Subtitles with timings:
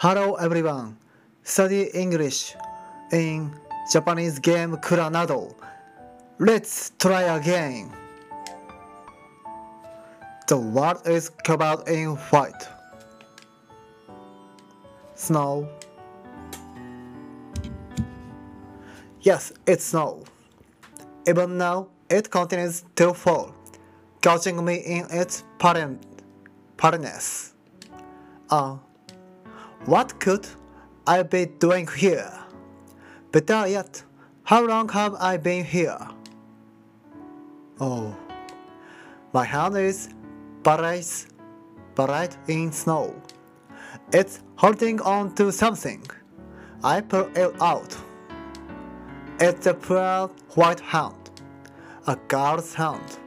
[0.00, 0.96] Hello everyone.
[1.42, 2.56] Study English
[3.12, 3.52] in
[3.92, 5.54] Japanese game Kuranado.
[6.38, 7.92] Let's try again.
[10.48, 12.66] The world is covered in white.
[15.16, 15.68] Snow.
[19.20, 20.24] Yes, it's snow.
[21.28, 23.52] Even now, it continues to fall,
[24.22, 26.00] catching me in its parent,
[26.78, 27.52] partness.
[28.48, 28.78] Uh,
[29.86, 30.46] what could
[31.06, 32.32] I be doing here?
[33.32, 34.02] Better yet,
[34.44, 35.98] how long have I been here?
[37.80, 38.16] Oh,
[39.32, 40.10] my hand is
[40.62, 41.06] buried,
[41.94, 43.14] buried in snow.
[44.12, 46.04] It's holding on to something.
[46.82, 47.96] I pull it out.
[49.38, 51.30] It's a poor white hand.
[52.06, 53.18] A girl's hand.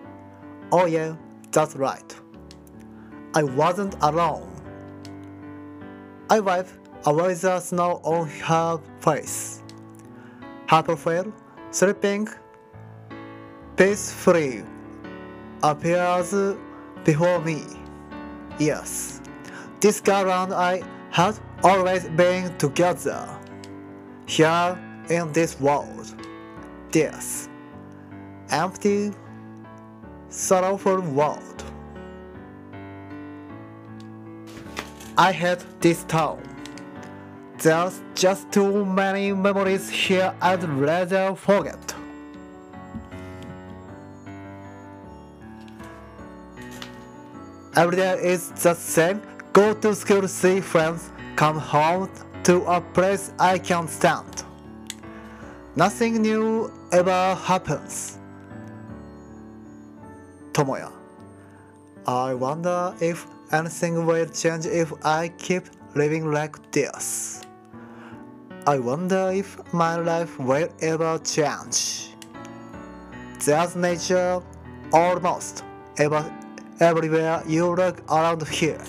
[0.71, 1.15] Oh yeah,
[1.51, 2.15] that's right.
[3.33, 4.52] I wasn't alone.
[6.33, 6.67] I wipe
[7.05, 9.61] away the snow on her face.
[10.67, 11.31] Her profile,
[11.69, 12.27] sleeping
[13.77, 14.63] peacefully,
[15.61, 16.33] appears
[17.03, 17.61] before me.
[18.57, 19.21] Yes,
[19.79, 23.29] this girl and I had always been together.
[24.25, 24.79] Here
[25.11, 26.15] in this world,
[26.91, 27.47] this
[28.49, 29.11] empty,
[30.29, 31.52] sorrowful world.
[35.17, 36.41] I hate this town.
[37.59, 41.93] There's just too many memories here I'd rather forget.
[47.75, 49.21] Every day is the same.
[49.51, 52.09] Go to school, see friends, come home
[52.43, 54.43] to a place I can't stand.
[55.75, 58.17] Nothing new ever happens.
[60.53, 61.02] Tomoya.
[62.05, 65.63] I wonder if anything will change if I keep
[65.95, 67.41] living like this.
[68.67, 72.09] I wonder if my life will ever change.
[73.45, 74.41] There's nature
[74.91, 75.63] almost
[75.97, 76.29] ever,
[76.81, 78.83] everywhere you look around here.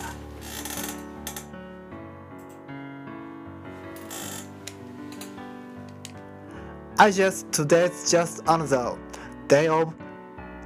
[6.99, 8.99] I guess today's just another
[9.47, 9.95] day of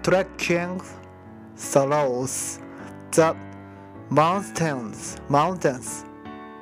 [0.03, 0.81] trekking
[1.59, 2.29] through
[3.11, 3.37] the
[4.11, 6.05] mountains mountains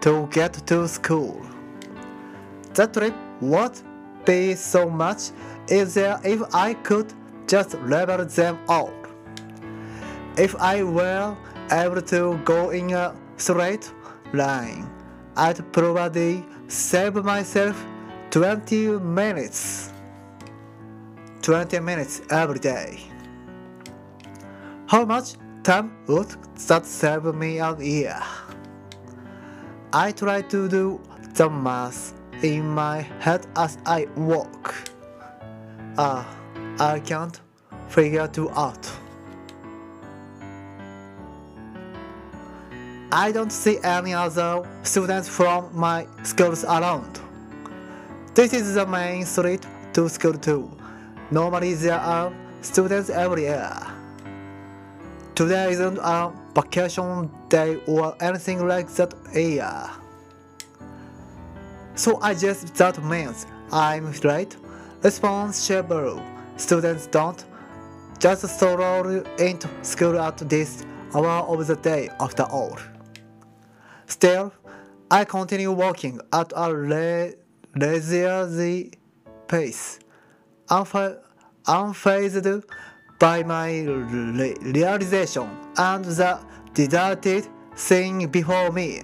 [0.01, 1.41] to get to school.
[2.75, 3.79] That trip would
[4.25, 5.31] be so much
[5.71, 7.13] easier if I could
[7.47, 8.93] just level them all.
[10.37, 11.37] If I were
[11.71, 13.93] able to go in a straight
[14.33, 14.89] line,
[15.37, 17.85] I'd probably save myself
[18.31, 19.93] 20 minutes.
[21.43, 23.16] 20 minutes every day.
[24.89, 26.29] How much time would
[26.69, 28.23] that save me a year?
[29.93, 31.01] I try to do
[31.35, 32.15] the math
[32.45, 34.75] in my head as I walk.
[35.99, 36.25] Ah,
[36.79, 37.41] I can't
[37.89, 38.93] figure it out.
[43.11, 47.21] I don't see any other students from my schools around.
[48.35, 50.71] This is the main street to school too.
[51.33, 53.86] Normally there are students everywhere.
[55.37, 59.91] Today isn't a uh, vacation day or anything like that either.
[61.95, 64.57] So I guess that means I'm right,
[65.03, 66.23] Response: responsible.
[66.57, 67.45] Students don't
[68.19, 69.09] just stroll
[69.39, 72.79] into school at this hour of the day after all.
[74.07, 74.55] Still,
[75.11, 77.33] I continue walking at a le-
[77.75, 78.93] leisurely
[79.49, 79.99] pace,
[80.71, 81.19] unfa-
[81.67, 82.65] unfazed
[83.19, 86.39] by my re- realization and the
[86.75, 89.03] deserted thing before me.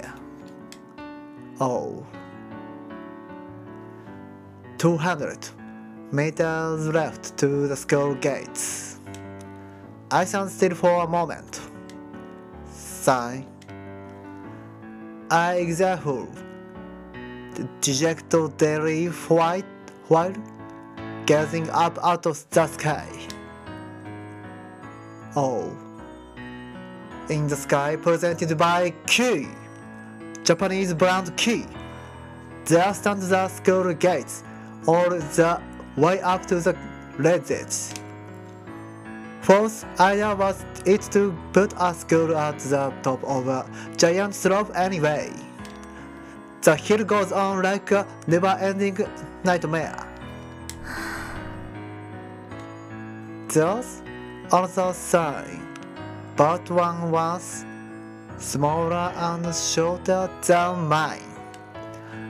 [1.60, 2.06] Oh.
[4.78, 5.48] 200
[6.10, 8.98] meters left to the school gates.
[10.10, 11.60] I stand still for a moment.
[12.70, 13.46] Sigh.
[15.30, 16.28] I exhale
[17.80, 19.64] dejectedly white
[20.08, 20.34] while
[21.26, 23.08] gazing up out of the sky.
[25.34, 25.74] Oh.
[27.30, 29.48] In the sky presented by Key,
[30.44, 31.64] Japanese brand Key.
[32.66, 34.44] There stand the school gates,
[34.86, 35.60] all the
[35.96, 36.76] way up to the
[37.24, 37.98] exit.
[39.40, 44.70] Fourth idea was it to put a school at the top of a giant slope
[44.76, 45.32] anyway.
[46.60, 48.98] The hill goes on like a never-ending
[49.44, 50.06] nightmare.
[53.48, 54.02] There's
[54.52, 55.66] another sign,
[56.36, 57.64] but one was
[58.38, 61.22] smaller and shorter than mine.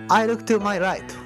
[0.08, 1.16] I look to my right.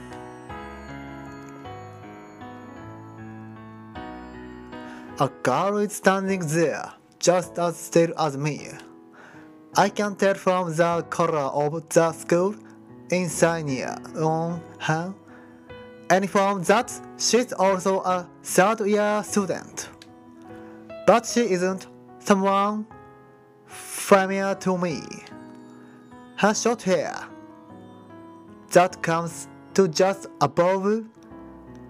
[5.20, 8.70] A girl is standing there, just as still as me.
[9.76, 12.54] I can tell from the color of the school
[13.10, 15.14] insignia on her,
[16.08, 19.90] and from that she's also a third year student.
[21.06, 21.87] But she isn't
[22.19, 22.87] someone
[23.67, 25.03] familiar to me.
[26.37, 27.17] Her short hair
[28.73, 31.05] that comes to just above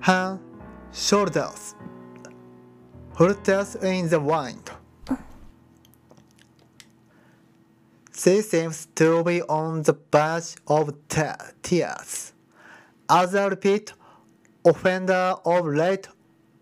[0.01, 0.39] her
[0.93, 1.75] shoulders
[3.17, 4.71] flutters in the wind.
[8.15, 12.33] She seems to be on the verge of te- tears.
[13.09, 13.93] As a repeat
[14.65, 16.09] offender of late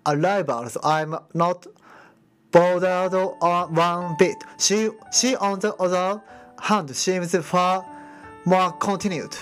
[0.07, 1.67] arrivals, I'm not
[2.55, 3.13] bothered
[3.75, 4.45] one bit.
[4.59, 6.23] She, she on the other
[6.61, 7.85] hand seems far
[8.45, 9.37] more continued.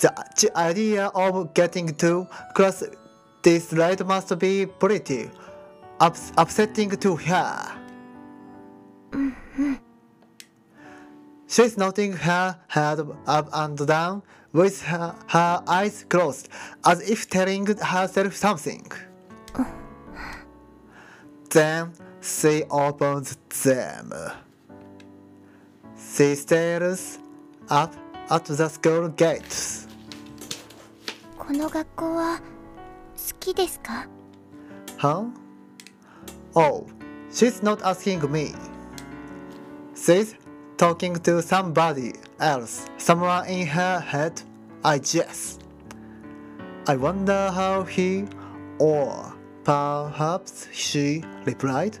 [0.00, 0.10] The,
[0.40, 2.82] the idea of getting to class
[3.42, 5.30] this late must be pretty
[6.00, 7.78] ups- upsetting to her.
[9.10, 9.74] Mm-hmm.
[11.46, 14.22] She's nodding her head up and down
[14.52, 16.48] with her, her eyes closed
[16.86, 18.90] as if telling herself something.
[19.58, 19.87] Oh
[21.49, 24.13] Then she opens them.
[25.97, 27.19] She stares
[27.69, 27.93] up
[28.29, 29.87] at the school gates.
[31.37, 32.43] この学校は好
[33.39, 34.07] きですか
[34.97, 35.29] Huh?
[36.55, 36.85] Oh,
[37.31, 38.53] she's not asking me.
[39.95, 40.35] She's
[40.77, 44.41] talking to somebody else, someone in her head,
[44.83, 45.59] I guess.
[46.87, 48.25] I wonder how he,
[48.79, 49.33] or
[49.68, 52.00] perhaps she, replied.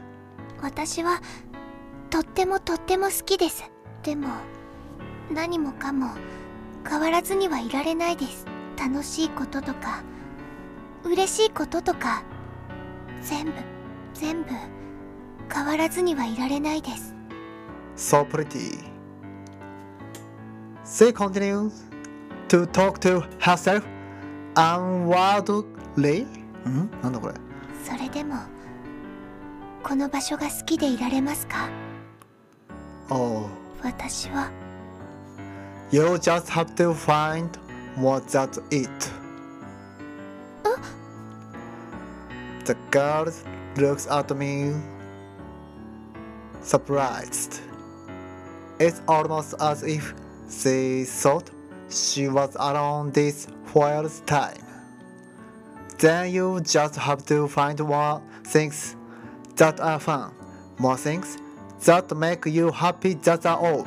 [0.62, 1.20] 私は
[2.08, 3.70] とってもとっても好きです
[4.02, 4.28] でも
[5.30, 6.14] 何もかも
[6.88, 8.46] 変わらずにはいられないです
[8.78, 10.02] 楽しいこととか
[11.04, 12.22] 嬉しいこととか
[13.22, 13.52] 全部
[14.14, 14.48] 全部
[15.52, 17.14] 変わらずにはいられないです
[17.96, 18.78] So pretty.
[20.84, 21.72] She continues
[22.48, 23.82] to talk to herself
[24.54, 26.24] unwordly.
[26.66, 26.88] ん？
[27.02, 27.47] なんだこれ？
[27.84, 28.36] それでも
[29.82, 31.68] この場所が好きでいられますか
[33.10, 33.48] Oh.
[33.82, 34.50] 私は
[35.90, 37.48] You just have to find
[37.96, 38.90] what that's it.
[42.66, 43.32] The girl
[43.76, 44.74] looks at me,
[46.62, 47.60] surprised.
[48.78, 50.12] It's almost as if
[50.50, 51.50] she thought
[51.88, 54.67] she was alone this first time.
[55.98, 58.94] Then you just have to find more things
[59.56, 60.32] that are fun,
[60.78, 61.38] more things
[61.84, 63.86] that make you happy that are all.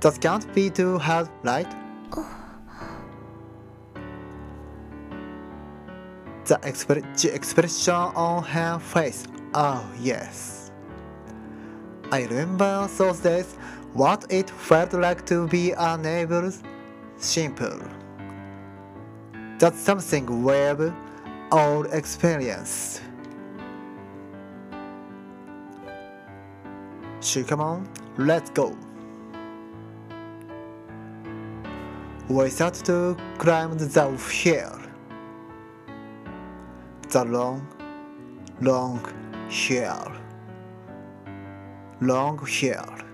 [0.00, 1.70] That can't be too hard, right?
[6.46, 6.58] The,
[7.22, 9.24] the expression on her face,
[9.54, 10.72] oh yes.
[12.10, 13.54] I remember those days,
[13.92, 16.52] what it felt like to be unable,
[17.18, 17.80] simple.
[19.59, 20.93] That's something we've
[21.51, 23.01] all experienced.
[27.19, 28.75] So come on, let's go.
[32.29, 33.87] We start to climb the
[34.29, 34.79] hill.
[37.09, 37.67] The long,
[38.61, 38.99] long
[39.49, 40.11] hill.
[42.01, 43.07] Long hill.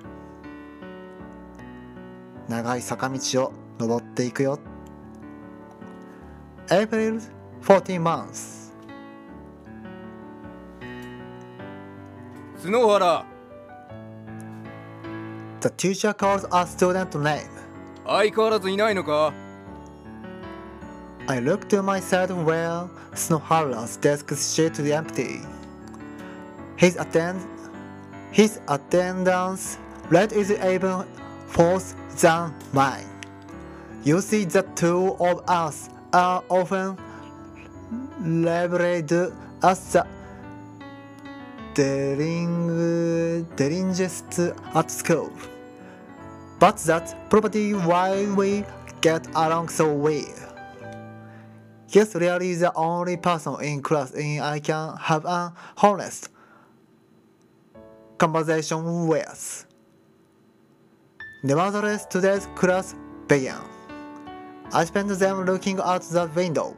[2.50, 4.60] 長い坂道を登っていくよ。
[6.71, 7.21] April
[7.61, 8.73] fourteen months.
[12.63, 13.25] 角原
[15.61, 17.49] The teacher calls a student name.
[18.07, 19.33] 相変わらずいないのか
[21.27, 25.41] I look to my side where Sunohara's desk sheet is empty.
[26.77, 27.41] His, attend
[28.31, 29.79] his attendance
[30.11, 31.05] rate is even
[31.57, 33.07] worse than mine.
[34.05, 36.97] You see the two of us are often
[38.21, 39.97] labeled as
[41.75, 45.33] the daringest at school.
[46.59, 48.65] But that's probably why we
[49.01, 50.25] get along so well.
[51.89, 56.29] He's really the only person in class in I can have an honest
[58.19, 59.65] conversation with.
[61.45, 62.95] Nevertheless, today's class
[63.29, 63.78] began.
[64.73, 66.77] I spent them looking out the window.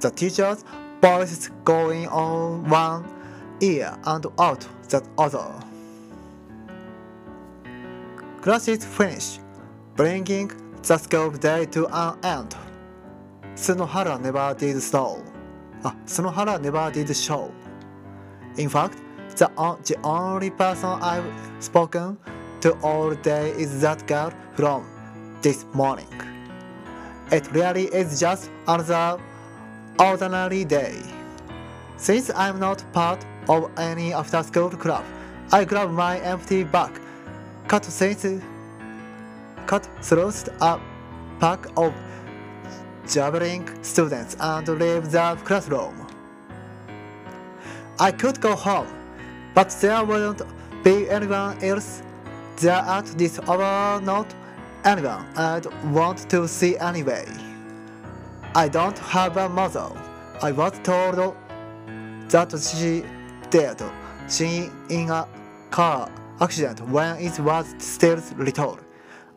[0.00, 0.64] The teacher's
[1.00, 3.04] voice going on one
[3.60, 5.52] ear and out the other.
[8.40, 9.40] Class is finished,
[9.94, 10.50] bringing
[10.82, 12.56] the school day to an end.
[13.54, 15.22] Sunohara never did snow.
[15.84, 17.52] Ah, Sunohara never did show.
[18.56, 18.96] In fact,
[19.36, 19.46] the,
[19.84, 21.24] the only person I've
[21.60, 22.18] spoken
[22.62, 24.86] to all day is that girl from
[25.42, 26.29] this morning.
[27.32, 29.22] It really is just another
[30.00, 31.00] ordinary day.
[31.96, 35.04] Since I'm not part of any after school club,
[35.52, 37.00] I grab my empty bag,
[37.68, 37.86] cut
[39.66, 40.80] cut through a
[41.38, 41.94] pack of
[43.06, 46.06] jabbering students and leave the classroom.
[48.00, 48.88] I could go home,
[49.54, 50.42] but there wouldn't
[50.82, 52.02] be anyone else
[52.56, 54.34] there at this hour, not
[54.84, 57.26] anyone I'd want to see anyway.
[58.54, 59.90] I don't have a mother.
[60.42, 61.36] I was told
[62.30, 63.04] that she
[63.50, 63.82] died
[64.28, 65.26] she in a
[65.70, 66.10] car
[66.40, 68.78] accident when it was still little.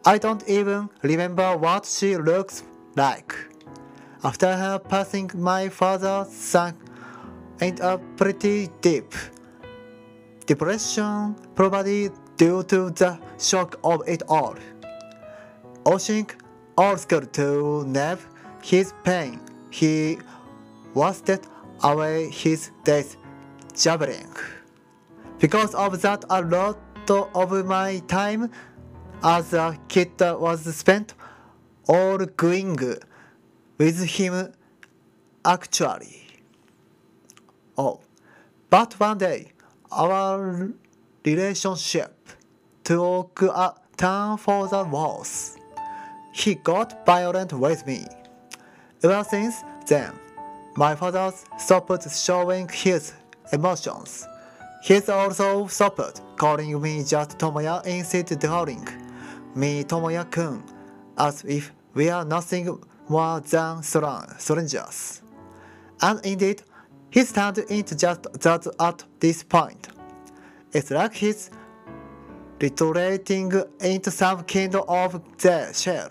[0.06, 2.64] I don't even remember what she looks
[2.96, 3.36] like.
[4.24, 6.76] After her passing, my father sank
[7.60, 9.14] into a pretty deep
[10.46, 14.56] depression, probably due to the shock of it all.
[15.86, 16.00] All
[16.98, 18.20] school to nab
[18.64, 20.18] his pain, he
[20.94, 21.42] wasted
[21.84, 23.18] away his days
[23.76, 24.34] jabbering.
[25.40, 26.78] Because of that, a lot
[27.10, 28.50] of my time
[29.24, 31.14] as a kid was spent
[31.90, 32.78] arguing
[33.78, 34.54] with him
[35.44, 36.28] actually.
[37.78, 38.00] Oh,
[38.70, 39.52] but one day
[39.92, 40.72] our
[41.26, 42.30] relationship
[42.84, 45.58] took a turn for the worse.
[46.34, 48.08] He got violent with me.
[49.04, 50.14] Ever since then,
[50.76, 53.14] my father stopped showing his
[53.52, 54.28] emotions.
[54.84, 58.88] He's also stopped calling me just Tomoya instead of calling
[59.56, 60.64] me Tomoya-kun,
[61.18, 65.22] as if we are nothing more than strangers.
[66.02, 66.64] And indeed,
[67.12, 69.90] he's turned into just that at this point.
[70.72, 71.52] It's like he's
[72.64, 73.52] retreating
[73.82, 76.10] into some kind of the shell,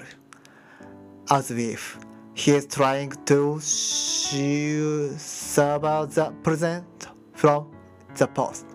[1.31, 1.99] as if
[2.35, 3.59] he is trying to
[5.19, 7.71] sever the present from
[8.19, 8.67] the past.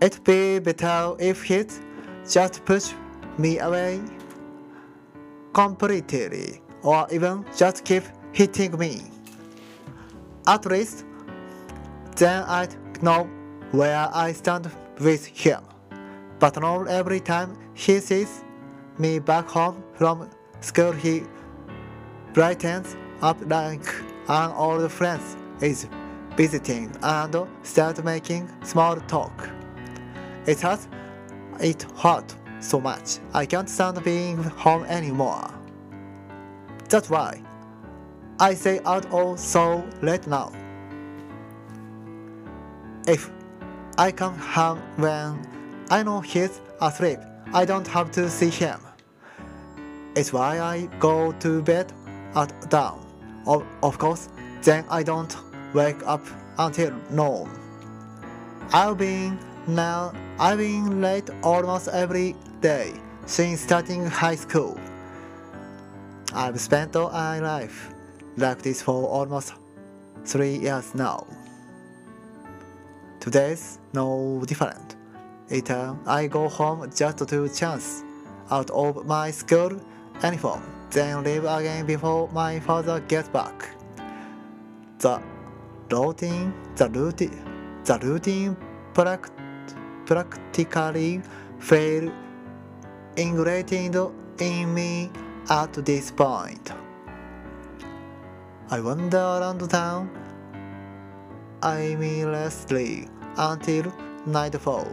[0.00, 1.72] It'd be better if he'd
[2.28, 2.92] just push
[3.36, 4.00] me away
[5.52, 9.02] completely, or even just keep hitting me.
[10.46, 11.04] At least,
[12.16, 13.28] then I'd know
[13.72, 15.62] where I stand with him.
[16.38, 18.44] But not every time he sees
[18.98, 20.28] me back home from
[20.60, 21.22] school, he
[22.32, 23.86] brightens up like
[24.28, 25.20] an old friend
[25.60, 25.86] is
[26.36, 29.48] visiting and start making small talk.
[30.46, 30.88] It has
[31.60, 33.18] it hurt so much.
[33.34, 35.50] I can't stand being home anymore.
[36.88, 37.42] That's why
[38.38, 40.52] I say out all so late now.
[43.06, 43.30] If
[44.00, 45.46] I come home when
[45.90, 47.18] I know he's asleep,
[47.52, 48.80] I don't have to see him.
[50.16, 51.92] It's why I go to bed
[52.34, 53.04] at dawn.
[53.46, 54.30] Of, of course,
[54.62, 55.36] then I don't
[55.74, 56.24] wake up
[56.56, 57.50] until noon.
[58.72, 62.94] I've been now I've been late almost every day
[63.26, 64.80] since starting high school.
[66.32, 67.92] I've spent all my life
[68.38, 69.52] like this for almost
[70.24, 71.26] three years now.
[73.20, 74.96] Today's no different.
[75.50, 78.02] Either uh, I go home just to chance
[78.50, 79.78] out of my school
[80.24, 83.76] uniform, then leave again before my father gets back.
[85.00, 85.20] The
[85.90, 87.44] routine, the routine,
[87.84, 88.56] the routine
[88.94, 89.30] prac-
[90.06, 91.20] practically
[91.58, 92.10] fail
[93.16, 93.96] ingrained
[94.38, 95.10] in me
[95.50, 96.72] at this point.
[98.70, 100.19] I wander around town
[101.64, 103.92] aimlessly until
[104.26, 104.88] nightfall.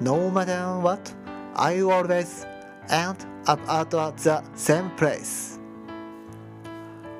[0.00, 1.12] No matter what,
[1.54, 2.46] I always
[2.88, 5.58] end up at the same place.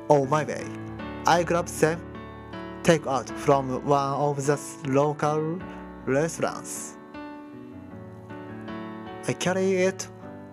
[0.09, 0.67] On my way,
[1.27, 2.01] I grab some
[2.83, 5.61] takeout from one of the local
[6.07, 6.97] restaurants.
[9.29, 10.09] I carry it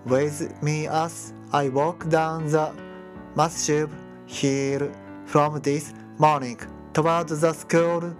[0.05, 2.73] with me as I walk down the
[3.35, 3.89] massive
[4.25, 4.91] hill
[5.25, 6.59] from this morning
[6.97, 8.11] toward the school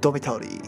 [0.00, 0.60] dormitory.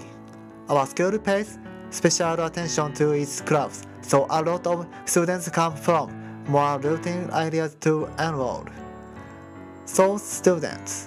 [0.68, 1.56] Our school pays
[1.90, 6.10] special attention to its clubs, so a lot of students come from
[6.48, 8.66] more routine areas to enroll.
[9.94, 11.06] Those students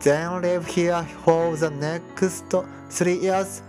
[0.00, 2.52] then live here for the next
[2.90, 3.62] three years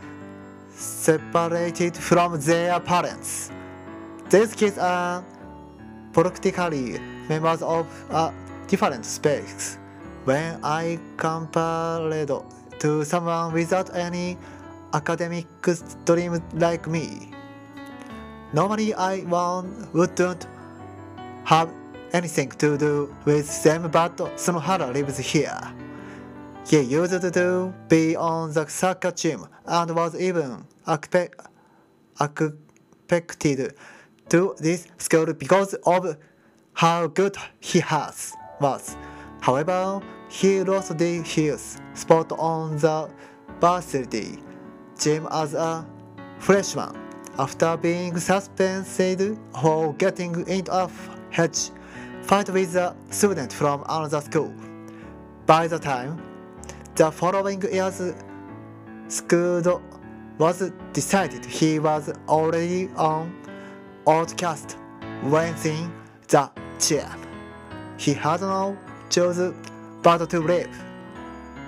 [0.73, 3.51] separated from their parents.
[4.31, 5.23] These kids are
[6.13, 6.97] practically
[7.29, 8.33] members of a
[8.67, 9.77] different space.
[10.25, 12.29] When I compared
[12.79, 14.37] to someone without any
[14.93, 15.47] academic
[16.05, 17.31] dream like me,
[18.53, 20.47] normally I one wouldn't
[21.43, 21.69] have
[22.13, 25.59] anything to do with them, but Sunohara lives here.
[26.69, 31.35] He used to be on the soccer team and was even expected
[34.29, 36.15] to this school because of
[36.71, 38.95] how good he has was.
[39.43, 43.09] However, he lost his spot on the
[43.59, 44.39] varsity
[44.97, 45.85] team as a
[46.39, 46.95] freshman
[47.37, 54.53] after being suspended for getting into a fight with a student from another school.
[55.45, 56.23] By the time
[56.95, 58.13] the following year's
[59.09, 59.81] school
[60.37, 63.35] was decided, he was already on
[64.07, 64.77] outcast
[65.23, 65.91] winning
[66.29, 67.13] the chair.
[67.97, 68.77] He had no
[69.13, 69.53] choice
[70.01, 70.75] but to leave.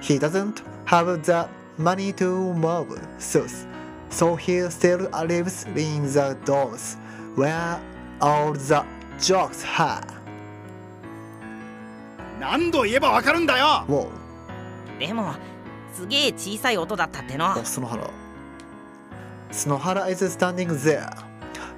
[0.02, 1.48] He doesn't have the
[1.78, 3.68] money to move south,
[4.10, 6.98] so he still lives in the dorms
[7.36, 7.80] where
[8.20, 8.84] all the
[9.20, 10.02] jokes are.
[12.40, 13.86] 何度言えばわかるんだよ
[15.00, 15.34] でも
[15.94, 18.10] すげえ小さい音だったっての oh, Sunohara.
[19.52, 21.10] Sunohara is standing there.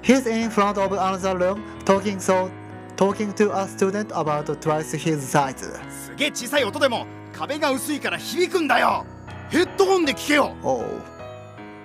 [0.02, 2.50] He's in front of another room talking so
[2.98, 5.56] talking to a student about twice his size.
[5.88, 9.06] すげえ小さい音でも壁が薄いから響くんだよ。
[9.50, 10.56] ヘッドホンで聞けよ。
[10.64, 10.84] Oh,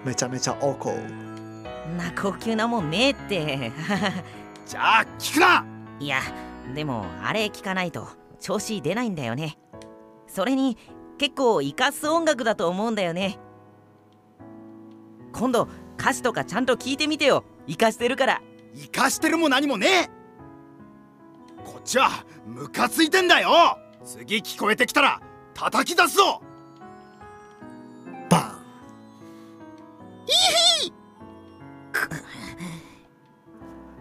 [0.03, 0.91] めちゃめちゃおこ。
[0.91, 3.71] んな高級なもんねえって。
[4.65, 5.63] じゃあ聞くな。
[5.99, 6.19] いや
[6.73, 8.07] でもあれ聞かないと
[8.39, 9.59] 調子出ないんだよね。
[10.25, 10.79] それに
[11.19, 13.37] 結構生かす音楽だと思うんだよね。
[15.31, 15.67] 今度
[15.99, 17.43] 歌詞とかちゃんと聞いてみてよ。
[17.67, 18.41] 生かしてるから。
[18.73, 20.22] 生かしてるも何もねえ
[21.65, 25.21] こっちはムカついてんだよ次聞こえてきたら
[25.53, 26.41] 叩き出すぞ
[28.29, 28.63] Bang!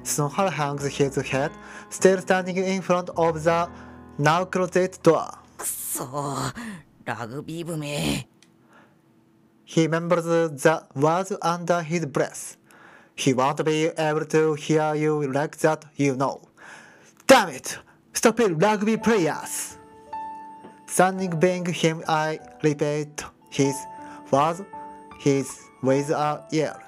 [0.04, 1.52] Snohara hangs his head,
[1.88, 3.68] still standing in front of the
[4.18, 5.38] now closed door.
[5.56, 6.54] くそー
[7.04, 8.28] ラグビー部め
[9.64, 12.58] He remembers the words under his breath.
[13.14, 16.42] He won't be able to hear you like that, you know.
[17.32, 17.78] Damn it!
[18.12, 19.78] Stop it, rugby players!
[20.84, 23.74] Standing being him, I repeat his
[24.30, 24.60] words,
[25.18, 25.48] his
[25.82, 26.78] with a yell.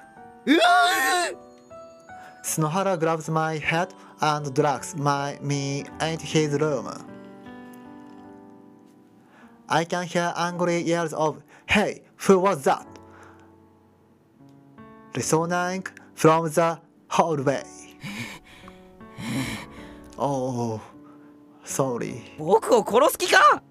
[2.43, 6.93] Sunohara grabs my head and drags my, me into his room.
[9.67, 12.85] I can hear angry yells of, Hey, who was that?
[15.15, 17.63] Resonating from the hallway.
[20.17, 20.79] oh,
[21.63, 22.21] sorry.
[22.37, 23.61] 僕を殺す気か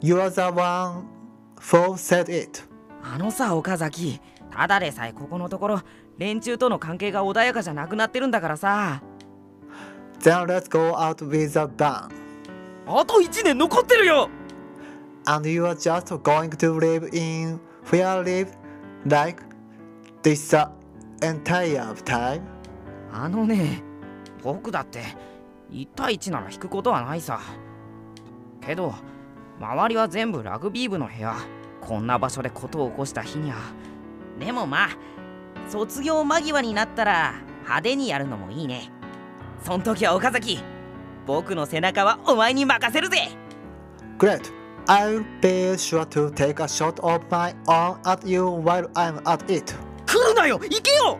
[0.00, 1.04] You are the one
[1.58, 2.62] who said it.
[3.02, 5.82] あのさ岡崎ただでさえここのところ
[6.18, 9.02] 連中との関係が穏やかじゃなくなってるんだからさ
[10.20, 12.08] Then let's go out with a bang.
[12.86, 14.30] あと1年残ってるよ
[15.26, 18.48] and you are just going to live in where live
[19.06, 19.42] like
[20.22, 20.54] this
[21.20, 22.42] entire time?
[23.12, 23.82] あのね
[24.42, 25.00] 僕だって
[25.74, 27.40] 1対1なら引くことはないさ
[28.64, 28.94] けど
[29.60, 31.36] 周りは全部ラグビー部の部屋
[31.80, 33.56] こんな場所でことを起こした日にゃ
[34.38, 34.88] でもまあ
[35.68, 38.90] 卒業間際になったら派手にやるのもいいね
[39.64, 40.60] そん時は岡崎
[41.26, 43.28] 僕の背中はお前に任せるぜ
[44.18, 44.52] Great!
[44.86, 49.50] I'll be sure to take a shot of my own at you while I'm at
[49.50, 49.74] it.
[50.06, 51.18] 来るなよ行けよ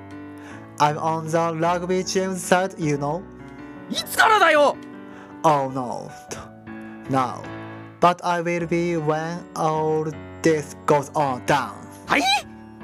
[0.78, 3.22] I'm on the rugby team's side, you know.
[3.90, 4.76] いつからだよ
[5.42, 6.10] Oh no.
[7.10, 7.42] Now.
[8.00, 10.04] But I will be when all
[10.42, 11.74] this goes on down.
[12.06, 12.22] はい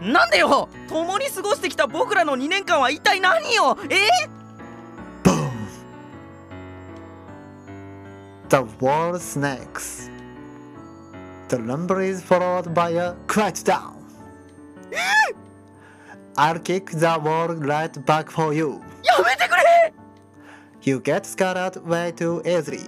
[0.03, 4.09] なんでよ共に過ごしてきた僕らの2年間は一体何よえ
[5.23, 5.51] Boom!
[8.49, 10.11] The wall snakes.
[11.49, 14.01] The lumber is followed by a quiet down.
[16.37, 18.81] I'll kick the wall right back for you.
[19.03, 19.93] やめてくれ
[20.83, 22.87] You get scattered way too easily.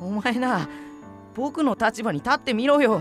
[0.00, 0.66] お前な
[1.34, 3.00] 僕の立場に立ってみろよ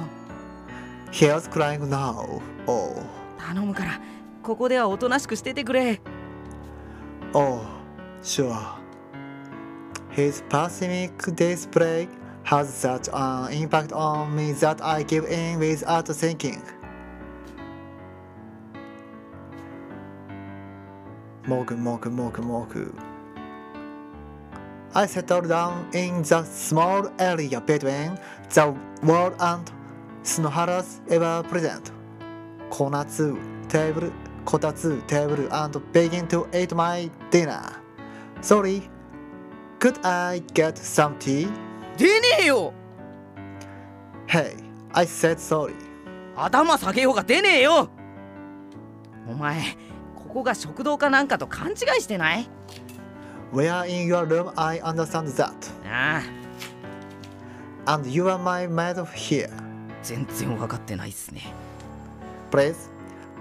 [1.11, 2.41] Here's crying now.
[2.67, 3.01] Oh,
[3.37, 4.01] 頼むから
[4.43, 6.01] ここではおとなしくしててくれ
[7.33, 7.61] oh,
[8.21, 8.53] sure.
[10.11, 12.09] His pessimistic display
[12.43, 16.61] has such an impact on me that I give in without thinking.
[21.47, 23.08] Moku, moku, moku, moku.
[24.95, 28.17] I settled down in the small area between
[28.49, 29.71] the wall and
[30.23, 31.91] Snohara's ever present
[32.71, 33.37] konatsu
[33.69, 34.11] table,
[34.45, 37.61] kotatsu table and begin to eat my dinner.
[38.41, 38.89] Sorry,
[39.79, 41.47] could I get some tea?
[41.97, 42.73] 出ねえよ
[44.27, 44.55] Hey,
[44.93, 45.75] I said sorry.
[46.35, 47.89] 頭下げようが出ねえよ
[49.27, 49.61] お前
[50.15, 52.49] ここが食堂かなんかと勘違いしてない
[53.51, 55.51] Where in your room I understand that.
[55.85, 56.21] あ
[57.85, 59.49] あ And you are my maid here.
[60.03, 61.53] 全然分かってないっすね
[62.51, 62.75] Please,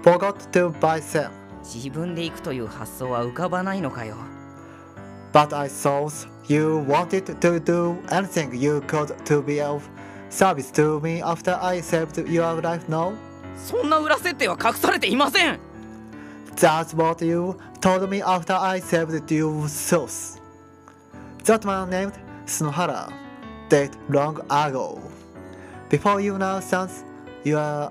[0.03, 1.29] forgot to buy some.
[1.63, 4.15] 自分で行くという発想は浮かばないのかよ
[5.31, 9.83] But I thought you wanted to do anything you could to be of
[10.31, 13.13] service to me after I saved your life, no?
[13.57, 15.59] そんな裏設定は隠されていません
[16.59, 20.41] That's what you told me after I saved your sauce.
[21.45, 23.13] That man named Sunohara
[23.69, 25.01] died long ago.
[25.89, 27.05] Before you now since
[27.45, 27.89] you are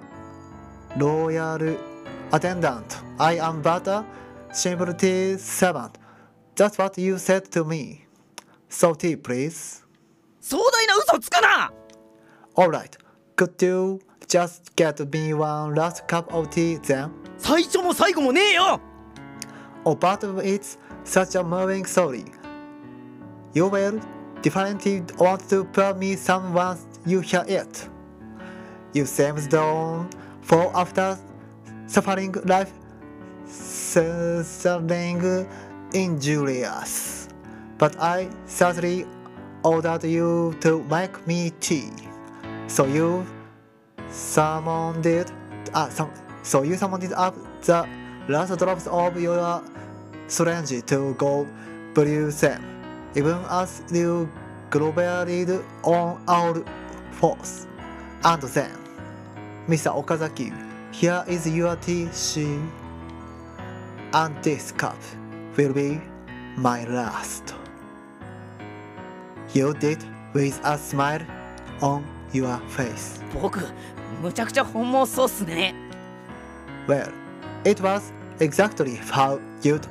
[0.99, 1.79] loyal
[2.31, 4.05] attendant, I am but a
[4.53, 4.93] simple
[5.39, 5.97] servant.
[6.55, 8.05] That's what you said to me.
[8.69, 9.83] So tea, please.
[10.43, 11.73] 壮大な嘘つくな
[12.55, 12.99] Alright,
[13.35, 17.11] could you just get me one last cup of tea then?
[17.38, 18.80] 最初も最後もねえよ
[19.86, 22.24] Oh, but it's such a moving story.
[23.54, 24.00] You will
[24.42, 27.90] definitely want to put me some once you hear it.
[28.94, 30.10] You seem down
[30.42, 31.18] for after
[31.88, 32.72] suffering life
[33.46, 35.46] suffering
[35.94, 37.28] injurious.
[37.78, 39.06] But I certainly
[39.64, 41.90] ordered you to make me tea.
[42.68, 43.26] So you
[44.10, 45.32] summoned it,
[45.74, 46.12] uh, some,
[46.49, 47.87] so you summoned up the
[48.27, 49.63] last drops of your
[50.29, 51.47] strength to go
[51.93, 52.65] brew them,
[53.15, 54.27] even as you
[54.71, 56.65] groveled on our
[57.13, 57.67] force.
[58.25, 58.73] And then,
[59.69, 59.93] Mr.
[59.93, 60.51] Okazaki,
[60.91, 62.59] here is your tea, she,
[64.15, 64.97] and this cup
[65.55, 66.01] will be
[66.57, 67.55] my last.
[69.53, 71.27] You did with a smile
[71.83, 73.21] on your face.
[73.35, 73.61] 僕
[74.23, 75.88] むちゃくちゃ本望そうっすね
[76.88, 77.12] Well,
[77.66, 79.88] it was exactly how you'd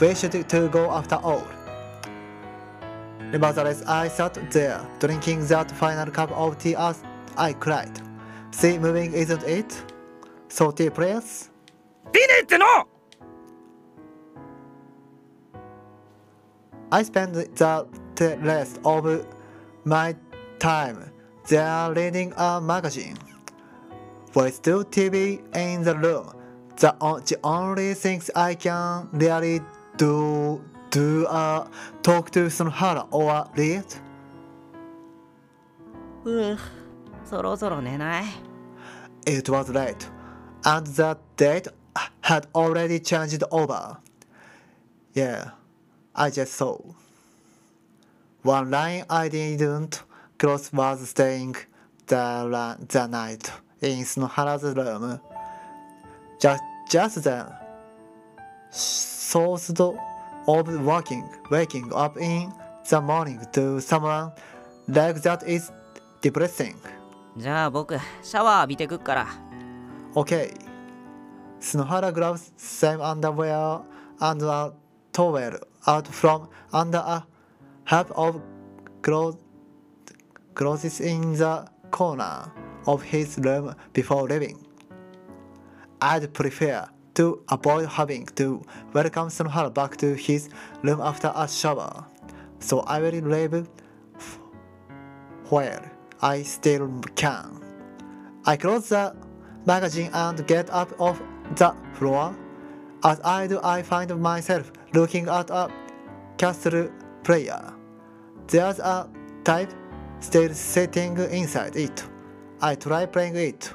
[0.00, 1.46] wished to go after all.
[3.32, 7.02] Nevertheless, I sat there, drinking that final cup of tea as
[7.36, 8.00] I cried.
[8.50, 9.82] See, moving isn't it?
[10.48, 11.50] So tea, please?
[12.12, 12.64] 出ねえっての
[16.90, 19.26] I spent the the rest of
[19.84, 20.14] my
[20.60, 21.10] time
[21.48, 23.16] there reading a magazine.
[24.32, 26.32] With two TV in the room,
[26.79, 29.61] the, the only things I can really
[29.97, 31.67] do do uh,
[32.01, 33.85] talk to Sunohara or read.
[39.27, 40.09] it was late,
[40.65, 41.67] and the date
[42.21, 43.97] had already changed over.
[45.13, 45.51] Yeah,
[46.15, 46.79] I just saw.
[48.41, 50.03] One line I didn't
[50.37, 51.55] cross was staying
[52.07, 55.19] the, the night in Sunohara's room
[56.39, 57.45] just, just then,
[58.71, 59.79] sourced
[60.47, 62.51] of waking, waking up in
[62.89, 64.31] the morning to someone
[64.87, 65.71] like that is
[66.21, 66.75] depressing.
[67.37, 69.27] じゃあ僕、シャワー浴びてくっから。
[70.15, 70.53] Okay.
[71.59, 73.81] Sunohara grabs same underwear
[74.19, 74.73] and a
[75.11, 77.25] towel out from under a
[77.85, 78.41] heap of
[79.01, 79.37] clothes
[81.01, 82.51] in the corner
[82.87, 84.57] of his room before leaving.
[86.01, 90.49] I'd prefer to avoid having to welcome Sunohara back to his
[90.81, 92.05] room after a shower,
[92.59, 93.67] so I will leave
[95.49, 97.61] where I still can.
[98.45, 99.15] I close the
[99.65, 101.21] magazine and get up off
[101.55, 102.35] the floor.
[103.03, 105.69] As I do, I find myself looking at a
[106.37, 106.89] castle
[107.23, 107.73] player.
[108.47, 109.09] There's a
[109.43, 109.73] type
[110.21, 112.05] still sitting inside it.
[112.61, 113.73] I try playing it.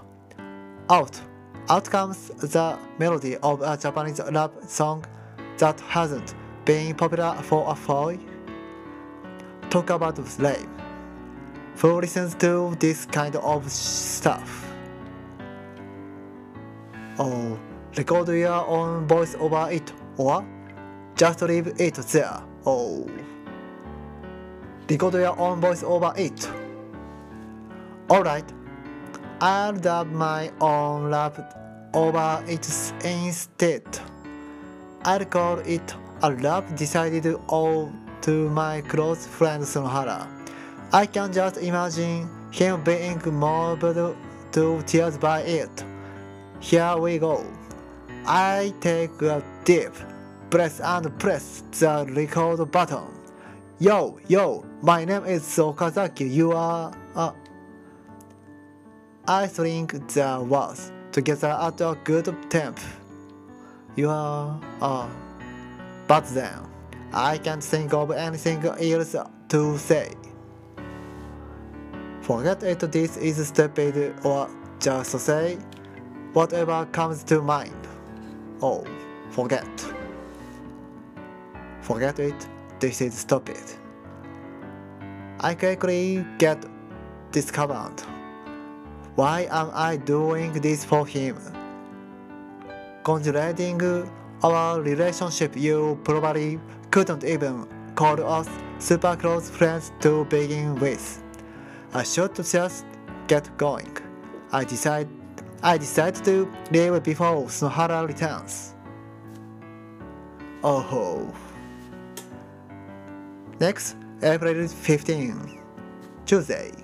[0.91, 1.21] Out.
[1.69, 5.05] Out comes the melody of a Japanese rap song
[5.59, 8.19] that hasn't been popular for a while.
[9.71, 10.69] Talk about slave.
[11.79, 14.65] Who listens to this kind of stuff?
[17.19, 17.59] or
[17.97, 20.45] record your own voice over it, or
[21.17, 23.07] just leave it there, or
[24.89, 26.49] record your own voice over it.
[28.11, 28.53] Alright,
[29.45, 31.37] I'll dub my own rap
[31.93, 32.67] over it
[33.05, 33.83] instead.
[35.05, 40.27] I'd call it a love decided all to my close friend Sunohara.
[40.95, 43.83] I can just imagine him being moved
[44.53, 45.85] to tears by it.
[46.61, 47.45] Here we go.
[48.25, 49.93] I take a deep
[50.49, 53.13] breath and press the record button.
[53.79, 56.33] Yo, yo, my name is Okazaki.
[56.33, 56.95] You are.
[57.15, 57.33] Uh,
[59.27, 62.83] I string the words together at a good tempo.
[63.97, 64.61] You are.
[64.83, 65.09] Uh,
[66.07, 66.61] but then,
[67.11, 69.17] I can't think of anything else
[69.49, 70.13] to say.
[72.21, 75.57] Forget it, this is stupid, or just say
[76.35, 77.89] whatever comes to mind.
[78.61, 78.85] Oh,
[79.31, 79.67] forget.
[81.81, 82.47] Forget it,
[82.79, 83.63] this is stupid.
[85.41, 86.63] I quickly get
[87.33, 88.03] discovered.
[89.17, 91.37] Why am I doing this for him?
[93.05, 93.81] Congratulating
[94.43, 96.59] our relationship, you probably
[96.91, 98.49] couldn't even call us
[98.79, 101.23] super close friends to begin with.
[101.93, 102.85] I should just
[103.29, 103.97] get going.
[104.53, 105.09] I decide
[105.63, 108.75] I decide to leave before Sunohara returns.
[110.63, 111.33] Oh.
[113.61, 115.61] Next, April 15,
[116.27, 116.84] Tuesday.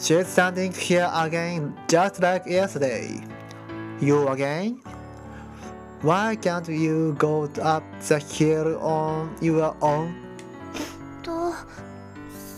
[0.00, 3.20] She's standing here again just like yesterday.
[4.00, 4.80] You again?
[6.02, 10.14] Why can't you go up the hill on your own?
[11.22, 11.52] と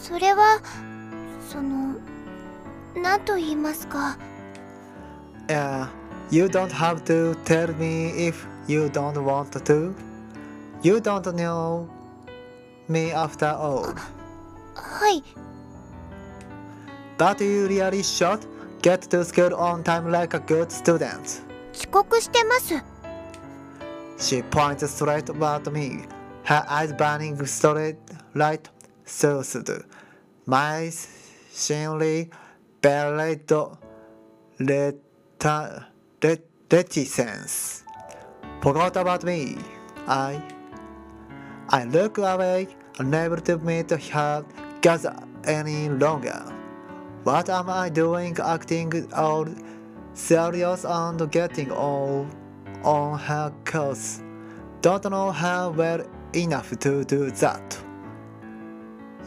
[0.02, 0.60] それは
[1.48, 1.94] その
[2.94, 4.18] 何と言いますか
[5.48, 5.88] Uh,
[6.30, 9.94] you don't have to tell me if you don't want to.
[10.82, 11.86] You don't know
[12.88, 13.94] me after all.
[14.74, 15.24] はい
[17.18, 18.40] But you really should
[18.82, 21.42] get to school on time like a good student.
[21.72, 22.74] 遅刻してます
[24.18, 26.04] She points straight at me,
[26.44, 27.96] her eyes burning straight
[28.34, 28.68] light
[29.06, 29.84] soothed.
[30.46, 30.90] My
[31.52, 32.30] shinly
[32.82, 33.46] buried
[34.58, 35.84] reta-
[36.22, 36.38] re-
[36.70, 37.82] reticence.
[38.62, 39.56] Forgot about me.
[40.06, 40.40] I
[41.70, 42.68] I look away,
[42.98, 44.44] unable to meet her
[44.82, 45.06] gaze
[45.44, 46.42] any longer.
[47.25, 49.47] What am I doing acting all
[50.13, 52.27] serious and getting all
[52.83, 54.21] on her course?
[54.81, 57.79] Don't know her well enough to do that.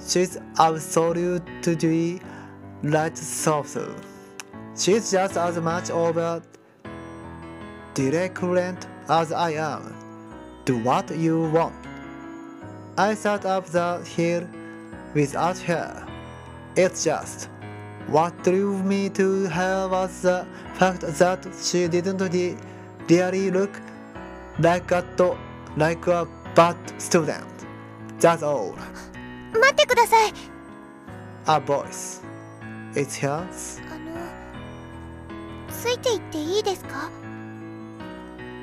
[0.07, 2.21] She's absolutely
[2.85, 3.79] right soft.
[4.77, 6.41] She's just as much of a
[7.95, 9.93] delinquent as I am.
[10.67, 11.75] Do what you want.
[12.97, 14.47] I sat up the hill
[15.15, 16.07] without her.
[16.77, 17.49] It's just
[18.09, 22.57] what drew me to her was the fact that she didn't re-
[23.09, 23.81] really look
[24.59, 25.05] like a
[25.77, 27.45] like a bad student.
[28.19, 28.75] That's all.
[29.53, 30.33] 待ってください
[31.47, 32.23] A voice.
[32.95, 33.81] It's hers.
[33.91, 34.13] あの
[35.71, 37.11] ついていっていいですか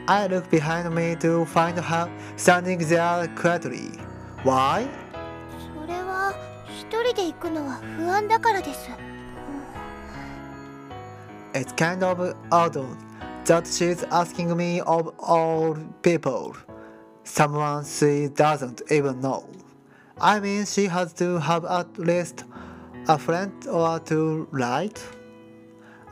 [0.08, 3.98] I look behind me to find her standing there quietly.
[4.44, 4.88] Why?
[5.82, 6.34] それは
[6.68, 8.90] 一人で行くのは不安だからです
[11.56, 12.20] It's kind of
[12.52, 12.76] odd
[13.46, 16.54] that she's asking me of all people.
[17.24, 19.50] Someone she doesn't even know.
[20.20, 22.44] I mean, she has to have at least
[23.08, 25.02] a friend or two, right?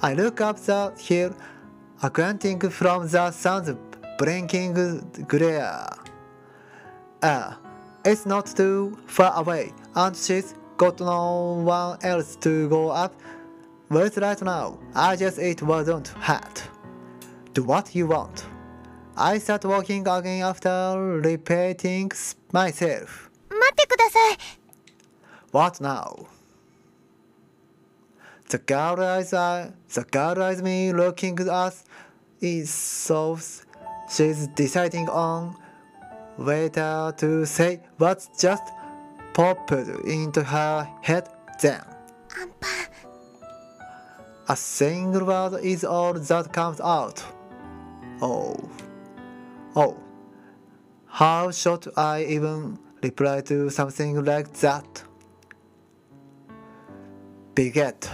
[0.02, 1.36] I look up the hill,
[2.02, 3.76] acquainting from the sun's
[4.18, 5.90] blinking glare.
[7.22, 7.60] Ah,
[8.06, 13.14] it's not too far away, and she's got no one else to go up
[13.93, 14.79] with right now.
[14.95, 16.61] I just it wasn't hard.
[17.55, 18.45] Do what you want.
[19.17, 22.11] I start walking again after repeating
[22.53, 23.31] myself.
[23.51, 24.39] 待ってください
[25.53, 26.27] What now?
[28.51, 31.85] The girl eyes are the girl eyes me looking at us
[32.41, 33.39] is so
[34.09, 35.57] she's deciding on
[36.37, 38.63] whether to say what's just
[39.35, 39.73] popped
[40.07, 41.29] into her head
[41.61, 41.83] then.
[42.41, 42.82] アンパン
[44.49, 47.23] A single word is all that comes out.
[48.23, 48.57] Oh.
[49.77, 49.97] Oh.
[51.07, 55.05] How should I even reply to something like that?
[57.55, 58.09] Bigot.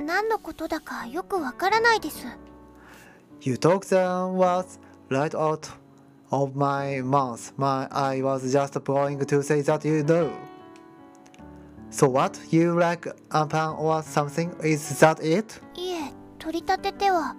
[0.00, 2.26] 何のことだかよくわからないです
[3.40, 3.96] You took the
[4.34, 5.68] words right out
[6.30, 7.52] of my mouth.
[7.56, 10.30] My I was just going to say that you know.
[11.91, 12.39] So what?
[12.51, 14.55] You like a pan or something?
[14.63, 15.59] Is that it?
[15.75, 17.35] いえ取り立てては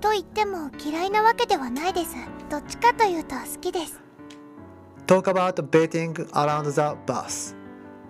[0.00, 2.14] と言っても嫌いなわけではないです
[2.50, 4.00] どっちかというと好きです
[5.06, 7.54] Talk about beating around the bus.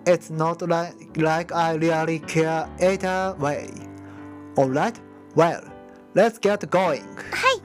[0.05, 3.69] It's not like, like I really care either way.
[4.57, 4.99] Alright,
[5.35, 5.61] well,
[6.13, 7.03] let's get going.
[7.31, 7.61] はい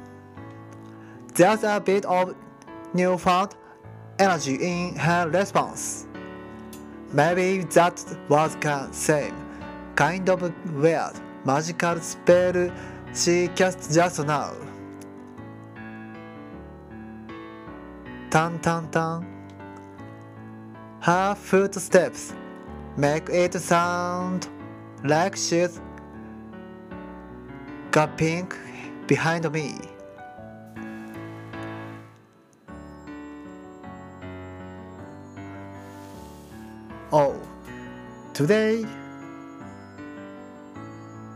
[1.35, 2.35] There's a bit of
[2.95, 3.51] newfound
[4.19, 6.10] energy in her response.
[7.13, 9.35] Maybe that was the same
[9.97, 10.41] kind of
[10.75, 12.71] weird magical spell
[13.13, 14.55] she cast just now.
[18.31, 19.27] Tan tan tan.
[21.01, 22.33] Her footsteps
[22.97, 24.47] make it sound
[25.03, 25.81] like she's
[27.91, 28.53] galloping
[29.09, 30.00] behind me.
[38.41, 38.87] Today.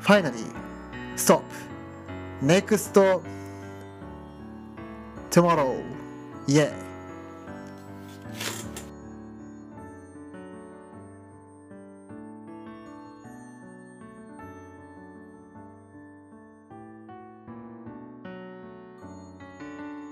[0.01, 0.47] Finally,
[1.17, 1.45] stop.
[2.41, 2.95] Next
[5.31, 5.85] tomorrow.
[6.47, 6.84] Yeah.